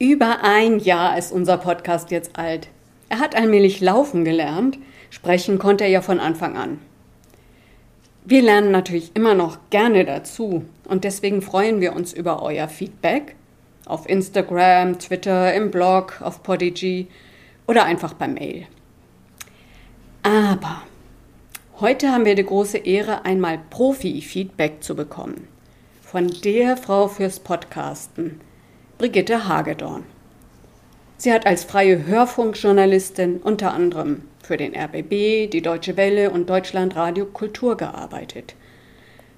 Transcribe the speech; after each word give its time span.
Über 0.00 0.44
ein 0.44 0.78
Jahr 0.78 1.18
ist 1.18 1.32
unser 1.32 1.56
Podcast 1.56 2.12
jetzt 2.12 2.38
alt. 2.38 2.68
Er 3.08 3.18
hat 3.18 3.34
allmählich 3.34 3.80
laufen 3.80 4.24
gelernt, 4.24 4.78
sprechen 5.10 5.58
konnte 5.58 5.82
er 5.82 5.90
ja 5.90 6.02
von 6.02 6.20
Anfang 6.20 6.56
an. 6.56 6.78
Wir 8.24 8.42
lernen 8.42 8.70
natürlich 8.70 9.10
immer 9.14 9.34
noch 9.34 9.58
gerne 9.70 10.04
dazu 10.04 10.64
und 10.84 11.02
deswegen 11.02 11.42
freuen 11.42 11.80
wir 11.80 11.96
uns 11.96 12.12
über 12.12 12.42
euer 12.42 12.68
Feedback 12.68 13.34
auf 13.86 14.08
Instagram, 14.08 15.00
Twitter, 15.00 15.52
im 15.54 15.72
Blog, 15.72 16.20
auf 16.20 16.44
Podigy 16.44 17.08
oder 17.66 17.84
einfach 17.84 18.16
per 18.16 18.28
Mail. 18.28 18.66
Aber 20.22 20.82
heute 21.80 22.12
haben 22.12 22.24
wir 22.24 22.36
die 22.36 22.44
große 22.44 22.78
Ehre, 22.78 23.24
einmal 23.24 23.58
Profi-Feedback 23.70 24.80
zu 24.80 24.94
bekommen. 24.94 25.48
Von 26.02 26.28
der 26.44 26.76
Frau 26.76 27.08
fürs 27.08 27.40
Podcasten, 27.40 28.40
Brigitte 28.98 29.46
Hagedorn. 29.46 30.02
Sie 31.18 31.32
hat 31.32 31.46
als 31.46 31.62
freie 31.62 32.04
Hörfunkjournalistin 32.04 33.36
unter 33.36 33.72
anderem 33.72 34.22
für 34.42 34.56
den 34.56 34.74
RBB, 34.74 35.48
die 35.48 35.62
Deutsche 35.62 35.96
Welle 35.96 36.30
und 36.30 36.50
Deutschlandradio 36.50 37.26
Kultur 37.26 37.76
gearbeitet, 37.76 38.56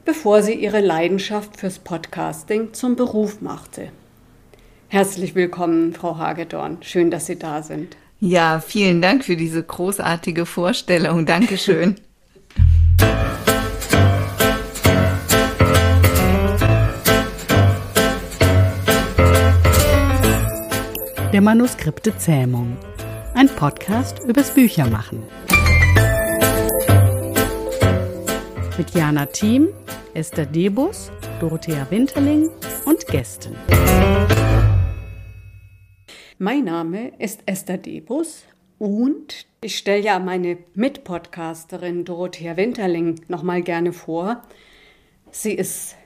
bevor 0.06 0.42
sie 0.42 0.54
ihre 0.54 0.80
Leidenschaft 0.80 1.58
fürs 1.58 1.78
Podcasting 1.78 2.72
zum 2.72 2.96
Beruf 2.96 3.42
machte. 3.42 3.88
Herzlich 4.88 5.34
willkommen, 5.34 5.92
Frau 5.92 6.16
Hagedorn. 6.16 6.78
Schön, 6.80 7.10
dass 7.10 7.26
Sie 7.26 7.38
da 7.38 7.62
sind. 7.62 7.98
Ja, 8.18 8.60
vielen 8.60 9.02
Dank 9.02 9.24
für 9.24 9.36
diese 9.36 9.62
großartige 9.62 10.46
Vorstellung. 10.46 11.26
Dankeschön. 11.26 11.96
Der 21.40 21.44
Manuskripte 21.46 22.14
Zähmung. 22.18 22.76
Ein 23.32 23.48
Podcast 23.48 24.18
übers 24.28 24.52
Büchermachen. 24.52 25.22
Mit 28.76 28.90
Jana 28.90 29.24
Thiem, 29.24 29.68
Esther 30.12 30.44
Debus, 30.44 31.10
Dorothea 31.40 31.90
Winterling 31.90 32.50
und 32.84 33.06
Gästen. 33.06 33.56
Mein 36.36 36.64
Name 36.64 37.12
ist 37.18 37.40
Esther 37.46 37.78
Debus 37.78 38.44
und 38.78 39.46
ich 39.62 39.78
stelle 39.78 40.02
ja 40.02 40.18
meine 40.18 40.58
Mitpodcasterin 40.74 42.04
Dorothea 42.04 42.58
Winterling 42.58 43.18
nochmal 43.28 43.62
gerne 43.62 43.94
vor. 43.94 44.42
Sie 45.30 45.54
ist 45.54 45.96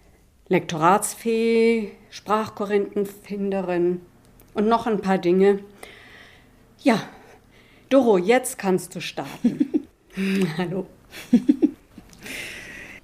Lektoratsfee, 0.47 1.91
Sprachkorinthenfinderin 2.11 4.01
und 4.55 4.69
noch 4.69 4.87
ein 4.87 5.01
paar 5.01 5.19
Dinge. 5.19 5.61
Ja, 6.83 7.03
Doro, 7.89 8.19
jetzt 8.19 8.59
kannst 8.59 8.95
du 8.95 9.01
starten. 9.01 9.87
Hallo. 10.59 10.87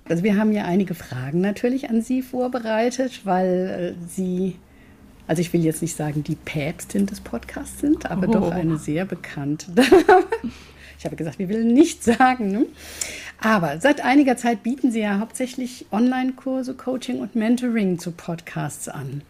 Also 0.08 0.24
wir 0.24 0.36
haben 0.36 0.52
ja 0.52 0.64
einige 0.64 0.94
Fragen 0.94 1.40
natürlich 1.40 1.88
an 1.88 2.02
Sie 2.02 2.22
vorbereitet, 2.22 3.20
weil 3.24 3.94
äh, 3.96 4.06
Sie, 4.08 4.56
also 5.28 5.40
ich 5.40 5.52
will 5.52 5.64
jetzt 5.64 5.82
nicht 5.82 5.94
sagen, 5.94 6.24
die 6.24 6.34
Päpstin 6.34 7.06
des 7.06 7.20
Podcasts 7.20 7.80
sind, 7.80 8.10
aber 8.10 8.28
oh. 8.28 8.32
doch 8.32 8.50
eine 8.50 8.78
sehr 8.78 9.04
bekannte 9.04 9.70
Dame. 9.72 10.24
Ich 10.98 11.06
habe 11.06 11.16
gesagt, 11.16 11.38
wir 11.38 11.48
will 11.48 11.64
nicht 11.64 12.04
sagen. 12.04 12.52
Ne? 12.52 12.66
Aber 13.40 13.80
seit 13.80 14.04
einiger 14.04 14.36
Zeit 14.36 14.62
bieten 14.62 14.92
Sie 14.92 15.00
ja 15.00 15.18
hauptsächlich 15.18 15.86
Online-Kurse, 15.92 16.74
Coaching 16.74 17.20
und 17.20 17.34
Mentoring 17.34 17.98
zu 17.98 18.10
Podcasts 18.10 18.86
an. 18.86 19.22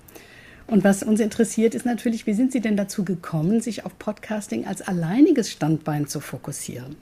Und 0.66 0.84
was 0.84 1.02
uns 1.02 1.20
interessiert, 1.20 1.74
ist 1.74 1.84
natürlich, 1.84 2.26
wie 2.26 2.34
sind 2.34 2.52
Sie 2.52 2.60
denn 2.60 2.76
dazu 2.76 3.04
gekommen, 3.04 3.60
sich 3.60 3.84
auf 3.84 3.98
Podcasting 3.98 4.66
als 4.66 4.82
alleiniges 4.82 5.50
Standbein 5.50 6.06
zu 6.06 6.20
fokussieren? 6.20 6.96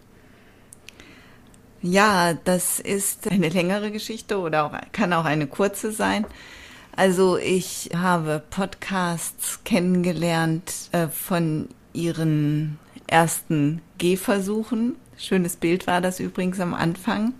Ja, 1.80 2.34
das 2.34 2.80
ist 2.80 3.30
eine 3.30 3.48
längere 3.50 3.90
Geschichte 3.90 4.38
oder 4.38 4.64
auch, 4.64 4.72
kann 4.92 5.12
auch 5.12 5.24
eine 5.24 5.46
kurze 5.46 5.92
sein. 5.92 6.24
Also 6.96 7.38
ich 7.38 7.90
habe 7.94 8.42
Podcasts 8.50 9.62
kennengelernt 9.62 10.72
äh, 10.90 11.06
von 11.06 11.68
ihren 11.92 12.78
ersten 13.06 13.80
Gehversuchen. 13.98 14.96
Schönes 15.16 15.56
Bild 15.56 15.86
war 15.86 16.00
das 16.00 16.18
übrigens 16.18 16.58
am 16.58 16.74
Anfang. 16.74 17.34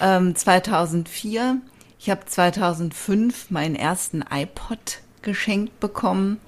Ähm, 0.00 0.34
2004. 0.34 1.60
Ich 1.98 2.10
habe 2.10 2.24
2005 2.24 3.50
meinen 3.50 3.74
ersten 3.74 4.22
iPod 4.30 5.00
geschenkt 5.22 5.80
bekommen 5.80 6.38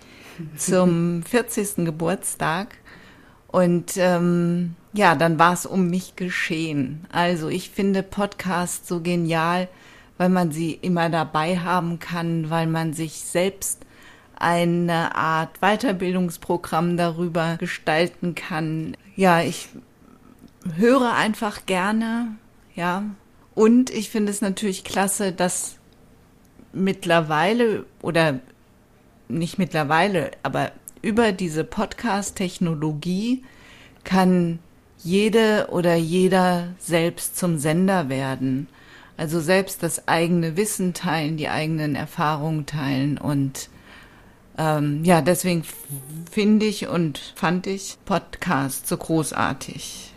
zum 0.57 1.23
40. 1.29 1.85
Geburtstag. 1.85 2.77
Und 3.49 3.97
ähm, 3.97 4.77
ja, 4.93 5.15
dann 5.17 5.39
war 5.39 5.53
es 5.53 5.67
um 5.67 5.89
mich 5.89 6.15
geschehen. 6.15 7.05
Also 7.11 7.49
ich 7.49 7.71
finde 7.71 8.03
Podcasts 8.03 8.87
so 8.87 9.01
genial, 9.01 9.69
weil 10.19 10.29
man 10.29 10.53
sie 10.53 10.73
immer 10.73 11.11
dabei 11.11 11.59
haben 11.59 11.99
kann, 11.99 12.51
weil 12.51 12.67
man 12.67 12.93
sich 12.93 13.21
selbst 13.21 13.85
eine 14.37 15.15
Art 15.17 15.61
Weiterbildungsprogramm 15.61 16.97
darüber 16.97 17.57
gestalten 17.59 18.35
kann. 18.35 18.97
Ja, 19.17 19.43
ich 19.43 19.69
höre 20.77 21.13
einfach 21.15 21.67
gerne, 21.67 22.37
ja. 22.75 23.05
Und 23.61 23.91
ich 23.91 24.09
finde 24.09 24.33
es 24.33 24.41
natürlich 24.41 24.85
klasse, 24.85 25.33
dass 25.33 25.77
mittlerweile 26.73 27.85
oder 28.01 28.41
nicht 29.29 29.59
mittlerweile, 29.59 30.31
aber 30.43 30.73
über 31.03 31.33
diese 31.33 31.63
Podcast-Technologie 31.65 33.45
kann 34.03 34.61
jede 34.97 35.69
oder 35.73 35.95
jeder 35.95 36.69
selbst 36.79 37.37
zum 37.37 37.59
Sender 37.59 38.09
werden. 38.09 38.67
Also 39.19 39.41
selbst 39.41 39.83
das 39.83 40.09
eigene 40.09 40.57
Wissen 40.57 40.95
teilen, 40.95 41.37
die 41.37 41.51
eigenen 41.51 41.97
Erfahrungen 41.97 42.65
teilen 42.65 43.19
und 43.19 43.69
ähm, 44.57 45.05
ja, 45.05 45.21
deswegen 45.21 45.65
finde 46.31 46.65
ich 46.65 46.89
und 46.89 47.35
fand 47.37 47.67
ich 47.67 47.99
Podcast 48.07 48.87
so 48.87 48.97
großartig. 48.97 50.15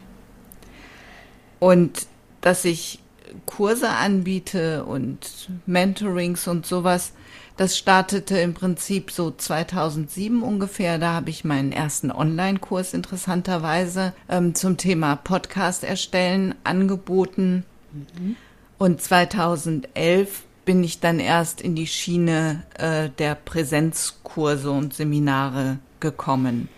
Und 1.60 2.08
dass 2.40 2.64
ich 2.64 3.03
Kurse 3.46 3.90
anbiete 3.90 4.86
und 4.86 5.50
Mentorings 5.66 6.48
und 6.48 6.66
sowas, 6.66 7.14
das 7.58 7.78
startete 7.78 8.40
im 8.40 8.54
Prinzip 8.54 9.12
so 9.12 9.30
2007 9.32 10.42
ungefähr. 10.42 10.98
Da 10.98 11.14
habe 11.14 11.30
ich 11.30 11.44
meinen 11.44 11.72
ersten 11.72 12.12
Online-Kurs 12.12 12.94
interessanterweise 12.94 14.14
ähm, 14.28 14.56
zum 14.56 14.78
Thema 14.78 15.16
Podcast 15.16 15.84
erstellen 15.84 16.56
angeboten. 16.64 17.64
Mhm. 17.92 18.36
Und 18.80 19.02
2011 19.02 20.44
bin 20.66 20.84
ich 20.84 21.00
dann 21.00 21.20
erst 21.20 21.62
in 21.62 21.76
die 21.76 21.88
Schiene 21.88 22.64
äh, 22.78 23.10
der 23.10 23.36
Präsenzkurse 23.36 24.72
und 24.72 24.94
Seminare 24.96 25.78
gekommen. 26.00 26.70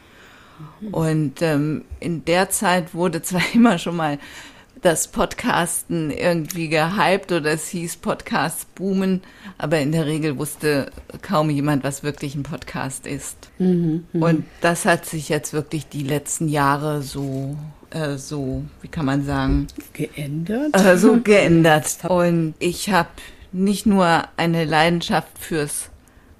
Mhm. 0.81 0.93
Und 0.93 1.41
ähm, 1.41 1.85
in 2.01 2.25
der 2.25 2.49
Zeit 2.49 2.93
wurde 2.93 3.21
zwar 3.21 3.41
immer 3.53 3.77
schon 3.77 3.95
mal 3.95 4.19
das 4.85 5.07
Podcasten 5.07 6.11
irgendwie 6.11 6.69
gehypt 6.69 7.31
oder 7.31 7.51
es 7.51 7.69
hieß 7.69 7.97
Podcasts 7.97 8.65
boomen, 8.65 9.23
aber 9.57 9.79
in 9.79 9.91
der 9.91 10.05
Regel 10.05 10.37
wusste 10.37 10.91
kaum 11.23 11.49
jemand, 11.49 11.83
was 11.83 12.03
wirklich 12.03 12.35
ein 12.35 12.43
Podcast 12.43 13.07
ist. 13.07 13.49
Mhm, 13.57 14.05
mh. 14.13 14.25
Und 14.27 14.45
das 14.61 14.85
hat 14.85 15.07
sich 15.07 15.27
jetzt 15.27 15.53
wirklich 15.53 15.87
die 15.87 16.03
letzten 16.03 16.47
Jahre 16.47 17.01
so, 17.01 17.57
äh, 17.89 18.17
so, 18.17 18.63
wie 18.83 18.87
kann 18.87 19.07
man 19.07 19.25
sagen? 19.25 19.65
Geändert? 19.93 20.75
Äh, 20.75 20.97
so 20.99 21.19
geändert. 21.23 22.05
Und 22.07 22.53
ich 22.59 22.91
habe 22.91 23.09
nicht 23.51 23.87
nur 23.87 24.25
eine 24.37 24.65
Leidenschaft 24.65 25.39
fürs 25.39 25.89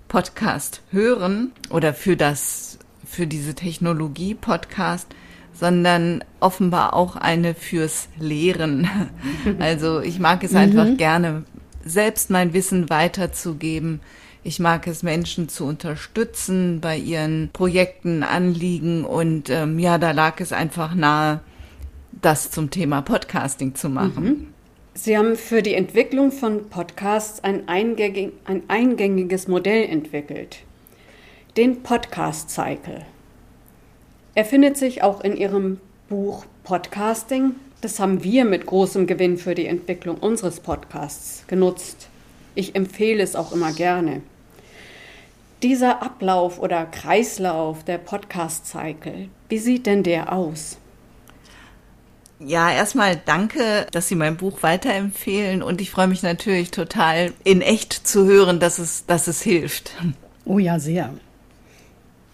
Podcast 0.08 0.84
hören 0.92 1.52
oder 1.72 1.96
für 1.96 2.16
das, 2.16 2.78
für 3.08 3.26
diese 3.26 3.56
Technologie 3.56 4.36
Podcast, 4.36 5.08
sondern 5.58 6.24
offenbar 6.40 6.94
auch 6.94 7.16
eine 7.16 7.56
fürs 7.56 8.10
Lehren. 8.20 8.90
Also 9.60 10.02
ich 10.02 10.20
mag 10.20 10.44
es 10.44 10.56
einfach 10.56 10.86
mhm. 10.86 10.98
gerne, 10.98 11.44
selbst 11.84 12.30
mein 12.30 12.54
Wissen 12.54 12.90
weiterzugeben. 12.90 14.02
Ich 14.44 14.60
mag 14.60 14.88
es, 14.88 15.02
Menschen 15.02 15.50
zu 15.50 15.66
unterstützen 15.66 16.80
bei 16.82 16.98
ihren 16.98 17.50
Projekten, 17.54 18.24
Anliegen 18.24 19.06
und 19.06 19.50
ähm, 19.50 19.80
ja, 19.80 19.98
da 19.98 20.12
lag 20.12 20.40
es 20.40 20.52
einfach 20.52 20.94
nahe, 20.94 21.42
das 22.22 22.52
zum 22.52 22.70
Thema 22.70 23.02
Podcasting 23.02 23.76
zu 23.76 23.90
machen. 23.90 24.24
Mhm. 24.24 24.48
Sie 24.94 25.18
haben 25.18 25.36
für 25.36 25.62
die 25.62 25.74
Entwicklung 25.74 26.32
von 26.32 26.70
Podcasts 26.70 27.44
ein, 27.44 27.68
eingängig, 27.68 28.32
ein 28.46 28.64
eingängiges 28.68 29.48
Modell 29.48 29.84
entwickelt, 29.90 30.60
den 31.58 31.84
Podcast 31.84 32.50
Cycle. 32.50 33.06
Er 34.38 34.44
findet 34.44 34.76
sich 34.76 35.02
auch 35.02 35.22
in 35.22 35.38
Ihrem 35.38 35.80
Buch 36.10 36.46
Podcasting. 36.66 37.56
Das 37.80 38.02
haben 38.02 38.22
wir 38.22 38.44
mit 38.44 38.66
großem 38.66 39.08
Gewinn 39.08 39.38
für 39.38 39.56
die 39.56 39.66
Entwicklung 39.66 40.18
unseres 40.18 40.60
Podcasts 40.60 41.46
genutzt. 41.48 42.10
Ich 42.54 42.76
empfehle 42.76 43.24
es 43.24 43.38
auch 43.38 43.54
immer 43.54 43.72
gerne. 43.72 44.22
Dieser 45.64 46.04
Ablauf 46.04 46.60
oder 46.60 46.86
Kreislauf 46.86 47.86
der 47.86 47.98
Podcast-Cycle, 47.98 49.30
wie 49.48 49.58
sieht 49.58 49.86
denn 49.86 50.04
der 50.04 50.34
aus? 50.34 50.80
Ja, 52.40 52.70
erstmal 52.70 53.16
danke, 53.16 53.88
dass 53.92 54.10
Sie 54.10 54.16
mein 54.16 54.36
Buch 54.36 54.64
weiterempfehlen 54.64 55.64
und 55.64 55.80
ich 55.80 55.92
freue 55.92 56.08
mich 56.08 56.24
natürlich 56.24 56.72
total 56.72 57.32
in 57.46 57.62
echt 57.62 57.94
zu 57.94 58.26
hören, 58.26 58.60
dass 58.60 58.80
es, 58.80 59.06
dass 59.06 59.28
es 59.28 59.42
hilft. 59.42 59.92
Oh 60.44 60.60
ja, 60.60 60.78
sehr. 60.78 61.14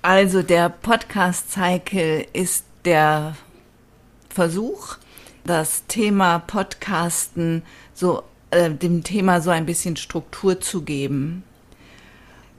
Also 0.03 0.42
der 0.42 0.69
Podcast-Cycle 0.69 2.25
ist 2.33 2.65
der 2.86 3.36
Versuch, 4.30 4.98
das 5.44 5.86
Thema 5.86 6.39
Podcasten 6.39 7.62
so 7.94 8.24
äh, 8.50 8.71
dem 8.71 9.03
Thema 9.03 9.42
so 9.42 9.51
ein 9.51 9.68
bisschen 9.68 9.98
Struktur 9.98 10.59
zu 10.59 10.81
geben. 10.81 11.44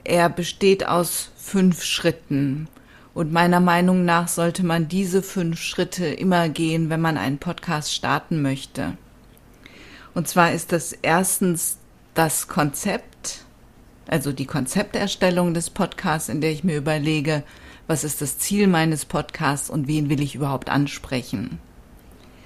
Er 0.05 0.29
besteht 0.29 0.87
aus 0.87 1.31
fünf 1.35 1.83
Schritten. 1.83 2.69
Und 3.13 3.33
meiner 3.33 3.59
Meinung 3.59 4.05
nach 4.05 4.29
sollte 4.29 4.65
man 4.65 4.87
diese 4.87 5.21
fünf 5.21 5.59
Schritte 5.59 6.05
immer 6.05 6.47
gehen, 6.47 6.89
wenn 6.89 7.01
man 7.01 7.17
einen 7.17 7.39
Podcast 7.39 7.93
starten 7.93 8.41
möchte. 8.41 8.97
Und 10.13 10.29
zwar 10.29 10.53
ist 10.53 10.71
das 10.71 10.93
erstens 10.93 11.77
das 12.13 12.47
Konzept, 12.47 13.12
also 14.07 14.31
die 14.31 14.45
Konzepterstellung 14.45 15.53
des 15.53 15.69
Podcasts, 15.69 16.29
in 16.29 16.41
der 16.41 16.51
ich 16.51 16.63
mir 16.63 16.77
überlege, 16.77 17.43
was 17.87 18.03
ist 18.03 18.21
das 18.21 18.37
Ziel 18.37 18.67
meines 18.67 19.05
Podcasts 19.05 19.69
und 19.69 19.87
wen 19.87 20.09
will 20.09 20.21
ich 20.21 20.35
überhaupt 20.35 20.69
ansprechen. 20.69 21.59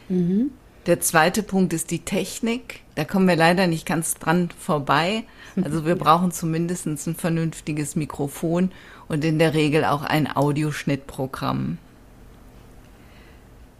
Mhm. 0.10 0.52
Der 0.86 1.02
zweite 1.02 1.44
Punkt 1.44 1.74
ist 1.74 1.92
die 1.92 2.06
Technik. 2.06 2.80
Da 2.96 3.04
kommen 3.04 3.28
wir 3.28 3.36
leider 3.36 3.68
nicht 3.68 3.86
ganz 3.86 4.16
dran 4.16 4.50
vorbei. 4.58 5.26
Also 5.62 5.86
wir 5.86 5.96
brauchen 5.98 6.32
zumindest 6.32 6.86
ein 6.86 7.16
vernünftiges 7.16 7.96
Mikrofon 7.96 8.72
und 9.10 9.26
in 9.26 9.38
der 9.38 9.54
Regel 9.54 9.84
auch 9.84 10.04
ein 10.04 10.34
Audioschnittprogramm. 10.34 11.78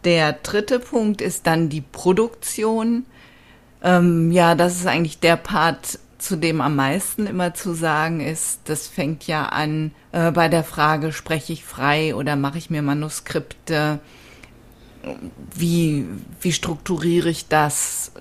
Der 0.04 0.32
dritte 0.32 0.78
Punkt 0.78 1.20
ist 1.20 1.46
dann 1.46 1.70
die 1.70 1.80
Produktion. 1.80 3.06
Ähm, 3.82 4.30
ja, 4.30 4.54
das 4.54 4.76
ist 4.76 4.86
eigentlich 4.86 5.18
der 5.18 5.36
Part, 5.36 5.98
zu 6.18 6.36
dem 6.36 6.60
am 6.60 6.76
meisten 6.76 7.26
immer 7.26 7.54
zu 7.54 7.72
sagen 7.72 8.20
ist. 8.20 8.60
Das 8.64 8.88
fängt 8.88 9.26
ja 9.26 9.46
an 9.46 9.92
äh, 10.12 10.30
bei 10.32 10.48
der 10.48 10.64
Frage, 10.64 11.12
spreche 11.12 11.52
ich 11.52 11.64
frei 11.64 12.14
oder 12.14 12.36
mache 12.36 12.58
ich 12.58 12.70
mir 12.70 12.82
Manuskripte? 12.82 14.00
Wie, 15.54 16.06
wie 16.40 16.52
strukturiere 16.52 17.30
ich 17.30 17.48
das? 17.48 18.12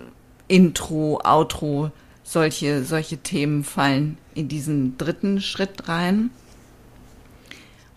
Intro, 0.47 1.19
Outro, 1.25 1.91
solche, 2.23 2.83
solche 2.83 3.17
Themen 3.17 3.63
fallen 3.63 4.17
in 4.33 4.47
diesen 4.47 4.97
dritten 4.97 5.41
Schritt 5.41 5.89
rein. 5.89 6.29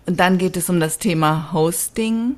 Und 0.06 0.18
dann 0.18 0.38
geht 0.38 0.56
es 0.56 0.68
um 0.68 0.80
das 0.80 0.98
Thema 0.98 1.52
Hosting. 1.52 2.36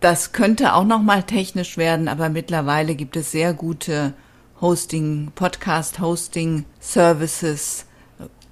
Das 0.00 0.32
könnte 0.32 0.74
auch 0.74 0.84
noch 0.84 1.02
mal 1.02 1.22
technisch 1.22 1.76
werden, 1.76 2.08
aber 2.08 2.28
mittlerweile 2.28 2.94
gibt 2.94 3.16
es 3.16 3.32
sehr 3.32 3.52
gute 3.52 4.14
Hosting, 4.60 5.32
Podcast-Hosting 5.34 6.64
Services, 6.80 7.86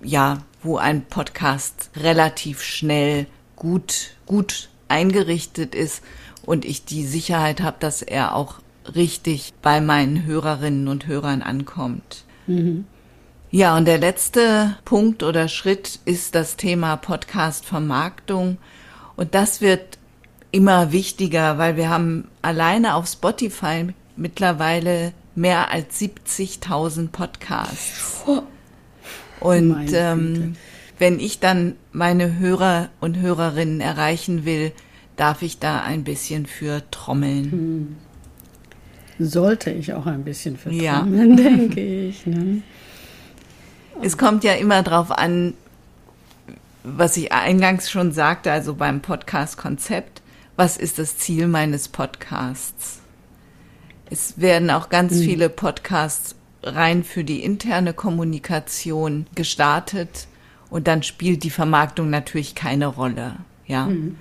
ja, 0.02 0.38
wo 0.62 0.78
ein 0.78 1.04
Podcast 1.04 1.90
relativ 1.96 2.62
schnell 2.62 3.26
gut, 3.56 4.12
gut 4.26 4.70
eingerichtet 4.88 5.74
ist 5.74 6.02
und 6.46 6.64
ich 6.64 6.84
die 6.84 7.04
Sicherheit 7.04 7.60
habe, 7.60 7.76
dass 7.80 8.00
er 8.00 8.34
auch 8.34 8.60
richtig 8.94 9.52
bei 9.60 9.80
meinen 9.80 10.24
Hörerinnen 10.24 10.88
und 10.88 11.06
Hörern 11.06 11.42
ankommt. 11.42 12.24
Mhm. 12.46 12.86
Ja, 13.50 13.76
und 13.76 13.86
der 13.86 13.98
letzte 13.98 14.76
Punkt 14.84 15.22
oder 15.22 15.48
Schritt 15.48 16.00
ist 16.04 16.34
das 16.34 16.56
Thema 16.56 16.96
Podcast-Vermarktung. 16.96 18.58
Und 19.16 19.34
das 19.34 19.60
wird 19.60 19.98
immer 20.50 20.92
wichtiger, 20.92 21.58
weil 21.58 21.76
wir 21.76 21.88
haben 21.90 22.28
alleine 22.42 22.94
auf 22.94 23.06
Spotify 23.06 23.88
mittlerweile 24.16 25.12
mehr 25.38 25.70
als 25.70 26.00
70.000 26.00 27.08
Podcasts. 27.08 28.24
Und 29.40 29.92
ähm, 29.92 30.56
wenn 30.98 31.20
ich 31.20 31.38
dann 31.38 31.76
meine 31.92 32.38
Hörer 32.38 32.88
und 33.00 33.18
Hörerinnen 33.18 33.80
erreichen 33.80 34.44
will, 34.44 34.72
darf 35.16 35.42
ich 35.42 35.58
da 35.58 35.82
ein 35.82 36.04
bisschen 36.04 36.46
für 36.46 36.82
trommeln. 36.90 37.52
Hm. 37.52 37.96
Sollte 39.20 39.70
ich 39.70 39.92
auch 39.94 40.06
ein 40.06 40.24
bisschen 40.24 40.56
für 40.56 40.70
trommeln, 40.70 40.82
ja. 40.82 41.02
denke 41.44 41.80
ich. 41.80 42.26
Ne? 42.26 42.62
Es 44.02 44.18
kommt 44.18 44.44
ja 44.44 44.54
immer 44.54 44.82
darauf 44.82 45.10
an, 45.10 45.54
was 46.82 47.16
ich 47.16 47.32
eingangs 47.32 47.90
schon 47.90 48.12
sagte, 48.12 48.50
also 48.50 48.74
beim 48.74 49.00
Podcast-Konzept, 49.00 50.22
was 50.56 50.76
ist 50.76 50.98
das 50.98 51.16
Ziel 51.18 51.46
meines 51.46 51.88
Podcasts? 51.88 53.00
Es 54.10 54.40
werden 54.40 54.70
auch 54.70 54.88
ganz 54.88 55.14
mhm. 55.14 55.22
viele 55.22 55.48
Podcasts 55.48 56.34
rein 56.62 57.04
für 57.04 57.24
die 57.24 57.42
interne 57.42 57.92
Kommunikation 57.92 59.26
gestartet 59.34 60.28
und 60.70 60.86
dann 60.86 61.02
spielt 61.02 61.44
die 61.44 61.50
Vermarktung 61.50 62.10
natürlich 62.10 62.54
keine 62.54 62.86
Rolle, 62.86 63.36
ja. 63.66 63.86
Mhm. 63.86 64.16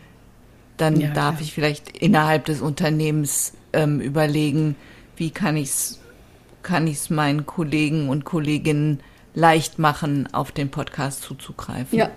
Dann 0.78 1.00
ja, 1.00 1.12
darf 1.12 1.36
klar. 1.36 1.42
ich 1.42 1.54
vielleicht 1.54 1.98
innerhalb 1.98 2.46
des 2.46 2.62
Unternehmens 2.62 3.54
ähm, 3.74 4.00
überlegen, 4.00 4.76
wie 5.16 5.32
kann 5.32 5.58
ich 5.58 5.70
es 5.70 6.00
kann 6.68 6.86
ich's 6.86 7.10
meinen 7.10 7.46
Kollegen 7.46 8.10
und 8.10 8.26
Kolleginnen 8.26 9.00
leicht 9.34 9.80
machen, 9.80 10.28
auf 10.34 10.52
den 10.52 10.70
Podcast 10.70 11.22
zuzugreifen. 11.22 11.98
Ja, 11.98 12.10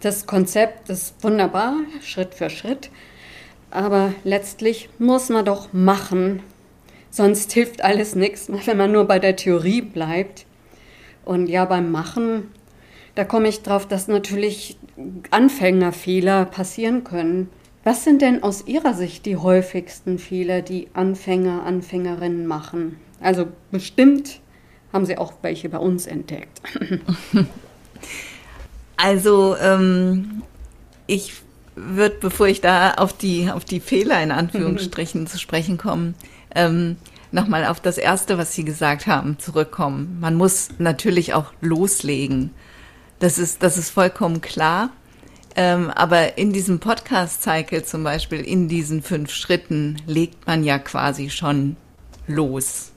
das 0.00 0.26
Konzept 0.26 0.90
ist 0.90 1.14
wunderbar, 1.22 1.74
Schritt 2.02 2.34
für 2.34 2.50
Schritt. 2.50 2.90
Aber 3.70 4.12
letztlich 4.24 4.90
muss 4.98 5.30
man 5.30 5.46
doch 5.46 5.72
machen. 5.72 6.42
Sonst 7.16 7.50
hilft 7.54 7.82
alles 7.82 8.14
nichts, 8.14 8.50
wenn 8.66 8.76
man 8.76 8.92
nur 8.92 9.06
bei 9.06 9.18
der 9.18 9.36
Theorie 9.36 9.80
bleibt. 9.80 10.44
Und 11.24 11.48
ja, 11.48 11.64
beim 11.64 11.90
Machen, 11.90 12.50
da 13.14 13.24
komme 13.24 13.48
ich 13.48 13.62
drauf, 13.62 13.88
dass 13.88 14.06
natürlich 14.06 14.76
Anfängerfehler 15.30 16.44
passieren 16.44 17.04
können. 17.04 17.48
Was 17.84 18.04
sind 18.04 18.20
denn 18.20 18.42
aus 18.42 18.66
Ihrer 18.66 18.92
Sicht 18.92 19.24
die 19.24 19.36
häufigsten 19.36 20.18
Fehler, 20.18 20.60
die 20.60 20.88
Anfänger, 20.92 21.62
Anfängerinnen 21.64 22.46
machen? 22.46 22.98
Also 23.22 23.46
bestimmt 23.70 24.40
haben 24.92 25.06
sie 25.06 25.16
auch 25.16 25.32
welche 25.40 25.70
bei 25.70 25.78
uns 25.78 26.06
entdeckt. 26.06 26.60
Also 28.98 29.56
ähm, 29.58 30.42
ich 31.06 31.34
würde, 31.74 32.16
bevor 32.18 32.48
ich 32.48 32.62
da 32.62 32.94
auf 32.94 33.12
die, 33.12 33.50
auf 33.50 33.66
die 33.66 33.80
Fehler 33.80 34.22
in 34.22 34.30
Anführungsstrichen 34.30 35.26
zu 35.26 35.38
sprechen 35.38 35.76
komme, 35.76 36.14
ähm, 36.56 36.96
nochmal 37.30 37.66
auf 37.66 37.80
das 37.80 37.98
Erste, 37.98 38.38
was 38.38 38.54
Sie 38.54 38.64
gesagt 38.64 39.06
haben, 39.06 39.38
zurückkommen. 39.38 40.18
Man 40.20 40.34
muss 40.34 40.70
natürlich 40.78 41.34
auch 41.34 41.52
loslegen. 41.60 42.50
Das 43.20 43.38
ist, 43.38 43.62
das 43.62 43.78
ist 43.78 43.90
vollkommen 43.90 44.40
klar. 44.40 44.90
Ähm, 45.54 45.90
aber 45.90 46.36
in 46.36 46.52
diesem 46.52 46.80
Podcast-Cycle 46.80 47.84
zum 47.84 48.02
Beispiel, 48.04 48.40
in 48.40 48.68
diesen 48.68 49.02
fünf 49.02 49.30
Schritten, 49.30 49.96
legt 50.06 50.46
man 50.46 50.64
ja 50.64 50.78
quasi 50.78 51.30
schon 51.30 51.76
los. 52.26 52.92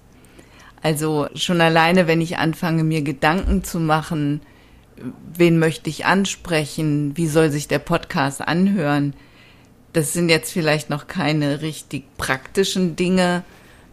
Also 0.81 1.27
schon 1.35 1.61
alleine, 1.61 2.07
wenn 2.07 2.21
ich 2.21 2.37
anfange, 2.37 2.83
mir 2.83 3.01
Gedanken 3.01 3.63
zu 3.63 3.79
machen, 3.79 4.41
wen 5.33 5.59
möchte 5.59 5.89
ich 5.89 6.05
ansprechen, 6.05 7.15
wie 7.15 7.27
soll 7.27 7.49
sich 7.51 7.67
der 7.67 7.79
Podcast 7.79 8.41
anhören, 8.41 9.13
das 9.93 10.13
sind 10.13 10.29
jetzt 10.29 10.51
vielleicht 10.51 10.89
noch 10.89 11.07
keine 11.07 11.61
richtig 11.61 12.05
praktischen 12.17 12.95
Dinge, 12.95 13.43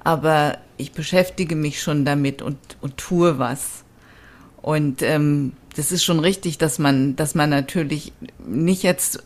aber 0.04 0.58
ich 0.76 0.92
beschäftige 0.92 1.56
mich 1.56 1.82
schon 1.82 2.04
damit 2.04 2.42
und, 2.42 2.58
und 2.80 2.96
tue 2.96 3.38
was. 3.38 3.84
Und 4.60 5.02
ähm, 5.02 5.52
das 5.76 5.92
ist 5.92 6.04
schon 6.04 6.20
richtig, 6.20 6.58
dass 6.58 6.78
man, 6.78 7.16
dass 7.16 7.34
man 7.34 7.50
natürlich 7.50 8.12
nicht 8.46 8.82
jetzt 8.82 9.22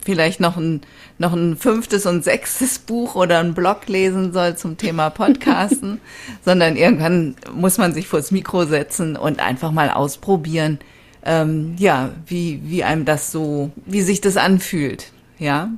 vielleicht 0.00 0.40
noch 0.40 0.56
ein, 0.56 0.82
noch 1.18 1.32
ein 1.32 1.56
fünftes 1.56 2.06
und 2.06 2.22
sechstes 2.24 2.78
Buch 2.78 3.14
oder 3.14 3.40
ein 3.40 3.54
Blog 3.54 3.88
lesen 3.88 4.32
soll 4.32 4.56
zum 4.56 4.76
Thema 4.76 5.10
Podcasten, 5.10 6.00
sondern 6.44 6.76
irgendwann 6.76 7.36
muss 7.54 7.78
man 7.78 7.94
sich 7.94 8.08
vors 8.08 8.30
Mikro 8.30 8.64
setzen 8.64 9.16
und 9.16 9.40
einfach 9.40 9.72
mal 9.72 9.90
ausprobieren, 9.90 10.78
ähm, 11.24 11.74
ja, 11.78 12.10
wie, 12.26 12.60
wie 12.64 12.84
einem 12.84 13.04
das 13.04 13.30
so, 13.30 13.70
wie 13.86 14.02
sich 14.02 14.20
das 14.20 14.36
anfühlt, 14.36 15.12
ja. 15.38 15.70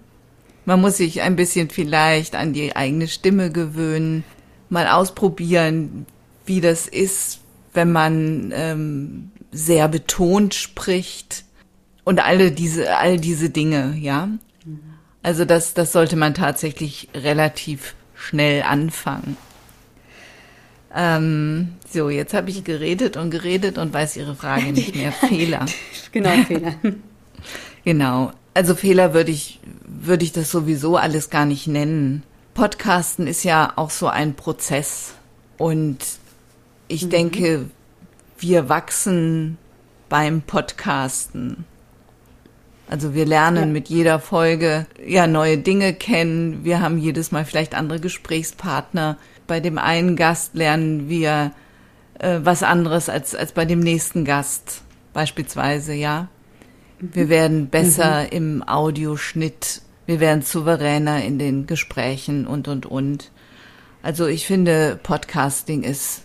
Man 0.64 0.80
muss 0.80 0.96
sich 0.96 1.22
ein 1.22 1.36
bisschen 1.36 1.70
vielleicht 1.70 2.34
an 2.34 2.52
die 2.52 2.76
eigene 2.76 3.08
Stimme 3.08 3.50
gewöhnen, 3.50 4.24
mal 4.68 4.88
ausprobieren, 4.88 6.06
wie 6.46 6.60
das 6.60 6.86
ist, 6.86 7.40
wenn 7.72 7.90
man 7.92 8.52
ähm, 8.54 9.30
sehr 9.50 9.88
betont 9.88 10.54
spricht, 10.54 11.44
und 12.04 12.24
alle 12.24 12.50
diese, 12.50 12.96
all 12.96 13.18
diese 13.18 13.50
Dinge, 13.50 13.96
ja. 13.98 14.28
Also 15.22 15.44
das, 15.44 15.74
das 15.74 15.92
sollte 15.92 16.16
man 16.16 16.34
tatsächlich 16.34 17.08
relativ 17.14 17.94
schnell 18.14 18.62
anfangen. 18.62 19.36
Ähm, 20.94 21.74
so, 21.88 22.10
jetzt 22.10 22.34
habe 22.34 22.50
ich 22.50 22.64
geredet 22.64 23.16
und 23.16 23.30
geredet 23.30 23.78
und 23.78 23.92
weiß 23.92 24.16
Ihre 24.16 24.34
Frage 24.34 24.72
nicht 24.72 24.96
mehr. 24.96 25.12
Fehler. 25.28 25.64
Genau, 26.10 26.30
Fehler. 26.42 26.74
Genau. 27.84 28.32
Also 28.54 28.74
Fehler 28.74 29.14
würde 29.14 29.30
ich, 29.30 29.60
würde 29.84 30.24
ich 30.24 30.32
das 30.32 30.50
sowieso 30.50 30.96
alles 30.96 31.30
gar 31.30 31.46
nicht 31.46 31.66
nennen. 31.66 32.22
Podcasten 32.54 33.26
ist 33.26 33.44
ja 33.44 33.72
auch 33.76 33.90
so 33.90 34.08
ein 34.08 34.34
Prozess. 34.34 35.14
Und 35.56 35.98
ich 36.88 37.06
mhm. 37.06 37.10
denke, 37.10 37.64
wir 38.38 38.68
wachsen 38.68 39.56
beim 40.08 40.42
Podcasten. 40.42 41.64
Also 42.90 43.14
wir 43.14 43.24
lernen 43.24 43.68
ja. 43.68 43.72
mit 43.72 43.88
jeder 43.88 44.20
Folge 44.20 44.86
ja 45.06 45.26
neue 45.26 45.56
Dinge 45.56 45.94
kennen. 45.94 46.62
Wir 46.62 46.82
haben 46.82 46.98
jedes 46.98 47.32
Mal 47.32 47.46
vielleicht 47.46 47.74
andere 47.74 48.00
Gesprächspartner. 48.00 49.16
Bei 49.46 49.60
dem 49.60 49.78
einen 49.78 50.14
Gast 50.14 50.54
lernen 50.54 51.08
wir 51.08 51.52
äh, 52.18 52.40
was 52.42 52.62
anderes 52.62 53.08
als, 53.08 53.34
als 53.34 53.52
bei 53.52 53.64
dem 53.64 53.80
nächsten 53.80 54.26
Gast 54.26 54.82
beispielsweise, 55.14 55.94
ja. 55.94 56.28
Wir 57.04 57.28
werden 57.28 57.66
besser 57.66 58.22
mhm. 58.22 58.28
im 58.30 58.68
Audioschnitt, 58.68 59.82
wir 60.06 60.20
werden 60.20 60.42
souveräner 60.42 61.24
in 61.24 61.36
den 61.36 61.66
Gesprächen 61.66 62.46
und, 62.46 62.68
und, 62.68 62.86
und. 62.86 63.32
Also 64.04 64.28
ich 64.28 64.46
finde, 64.46 65.00
Podcasting 65.02 65.82
ist 65.82 66.22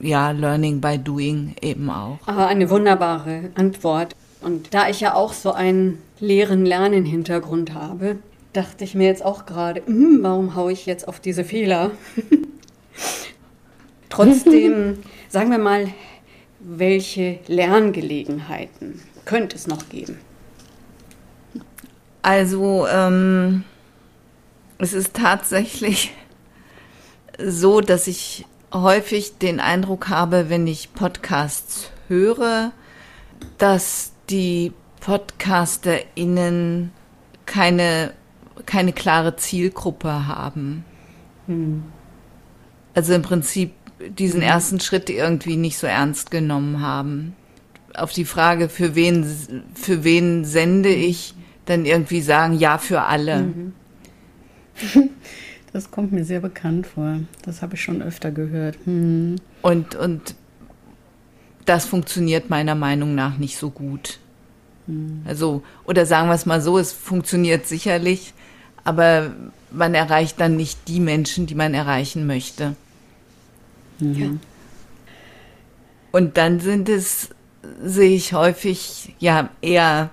ja 0.00 0.30
Learning 0.30 0.80
by 0.80 0.98
Doing 0.98 1.54
eben 1.60 1.90
auch. 1.90 2.18
Aber 2.24 2.46
eine 2.46 2.70
wunderbare 2.70 3.50
Antwort. 3.56 4.16
Und 4.40 4.72
da 4.72 4.88
ich 4.88 5.00
ja 5.00 5.14
auch 5.14 5.34
so 5.34 5.52
einen 5.52 5.98
leeren 6.18 6.64
Lernen-Hintergrund 6.64 7.74
habe, 7.74 8.16
dachte 8.54 8.84
ich 8.84 8.94
mir 8.94 9.08
jetzt 9.08 9.24
auch 9.24 9.44
gerade, 9.44 9.82
hm, 9.84 10.20
warum 10.22 10.54
haue 10.54 10.72
ich 10.72 10.86
jetzt 10.86 11.08
auf 11.08 11.20
diese 11.20 11.44
Fehler? 11.44 11.90
Trotzdem, 14.08 14.98
sagen 15.28 15.50
wir 15.50 15.58
mal, 15.58 15.88
welche 16.60 17.38
Lerngelegenheiten 17.48 19.02
könnte 19.26 19.56
es 19.56 19.66
noch 19.66 19.90
geben? 19.90 20.18
Also, 22.22 22.86
ähm, 22.88 23.64
es 24.78 24.94
ist 24.94 25.14
tatsächlich 25.14 26.14
so, 27.38 27.82
dass 27.82 28.06
ich 28.06 28.46
häufig 28.72 29.38
den 29.38 29.60
Eindruck 29.60 30.08
habe, 30.08 30.48
wenn 30.48 30.66
ich 30.66 30.94
Podcasts 30.94 31.90
höre, 32.08 32.72
dass 33.58 34.12
die 34.30 34.72
PodcasterInnen 35.00 36.92
keine, 37.44 38.12
keine 38.64 38.92
klare 38.92 39.36
Zielgruppe 39.36 40.26
haben. 40.26 40.84
Hm. 41.46 41.84
Also 42.94 43.12
im 43.12 43.22
Prinzip 43.22 43.72
diesen 44.00 44.40
hm. 44.40 44.48
ersten 44.48 44.80
Schritt 44.80 45.10
irgendwie 45.10 45.56
nicht 45.56 45.78
so 45.78 45.86
ernst 45.86 46.30
genommen 46.30 46.80
haben 46.80 47.36
auf 47.96 48.12
die 48.12 48.24
Frage, 48.24 48.68
für 48.68 48.94
wen, 48.94 49.24
für 49.74 50.04
wen 50.04 50.44
sende 50.44 50.90
ich, 50.90 51.34
dann 51.64 51.84
irgendwie 51.84 52.20
sagen, 52.20 52.58
ja, 52.58 52.78
für 52.78 53.02
alle. 53.02 53.42
Mhm. 53.42 53.72
Das 55.72 55.90
kommt 55.90 56.10
mir 56.10 56.24
sehr 56.24 56.40
bekannt 56.40 56.86
vor. 56.86 57.18
Das 57.42 57.60
habe 57.60 57.74
ich 57.74 57.82
schon 57.82 58.00
öfter 58.00 58.30
gehört. 58.30 58.78
Hm. 58.86 59.36
Und, 59.60 59.94
und 59.94 60.34
das 61.66 61.84
funktioniert 61.84 62.48
meiner 62.48 62.74
Meinung 62.74 63.14
nach 63.14 63.36
nicht 63.36 63.58
so 63.58 63.68
gut. 63.68 64.18
Hm. 64.86 65.20
Also, 65.26 65.62
oder 65.84 66.06
sagen 66.06 66.28
wir 66.28 66.34
es 66.34 66.46
mal 66.46 66.62
so, 66.62 66.78
es 66.78 66.92
funktioniert 66.92 67.66
sicherlich, 67.66 68.32
aber 68.84 69.32
man 69.70 69.94
erreicht 69.94 70.40
dann 70.40 70.56
nicht 70.56 70.88
die 70.88 70.98
Menschen, 70.98 71.44
die 71.44 71.54
man 71.54 71.74
erreichen 71.74 72.26
möchte. 72.26 72.74
Mhm. 73.98 74.14
Ja. 74.14 74.30
Und 76.12 76.38
dann 76.38 76.60
sind 76.60 76.88
es 76.88 77.28
sehe 77.82 78.16
ich 78.16 78.32
häufig 78.32 79.14
ja 79.18 79.50
eher 79.60 80.10